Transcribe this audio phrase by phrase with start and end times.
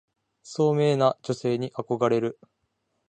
[0.41, 2.39] 聡明な女性に憧れる